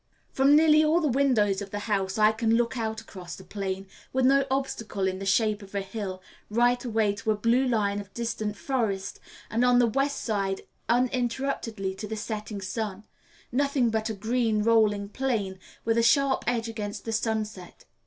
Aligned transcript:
From 0.31 0.55
nearly 0.55 0.83
all 0.83 0.99
the 0.99 1.07
windows 1.07 1.61
of 1.61 1.69
the 1.69 1.77
house 1.85 2.17
I 2.17 2.31
can 2.31 2.55
look 2.55 2.75
out 2.75 3.01
across 3.01 3.35
the 3.35 3.43
plain, 3.43 3.85
with 4.11 4.25
no 4.25 4.47
obstacle 4.49 5.07
in 5.07 5.19
the 5.19 5.27
shape 5.27 5.61
of 5.61 5.75
a 5.75 5.81
hill, 5.81 6.23
right 6.49 6.83
away 6.83 7.13
to 7.13 7.29
a 7.29 7.35
blue 7.37 7.67
line 7.67 8.01
of 8.01 8.11
distant 8.15 8.57
forest, 8.57 9.19
and 9.51 9.63
on 9.63 9.77
the 9.77 9.85
west 9.85 10.23
side 10.23 10.61
uninterruptedly 10.89 11.93
to 11.93 12.07
the 12.07 12.17
setting 12.17 12.61
sun 12.61 13.03
nothing 13.51 13.91
but 13.91 14.09
a 14.09 14.15
green, 14.15 14.63
rolling 14.63 15.07
plain, 15.07 15.59
with 15.85 15.99
a 15.99 16.01
sharp 16.01 16.45
edge 16.47 16.67
against 16.67 17.05
the 17.05 17.13
sunset. 17.13 17.85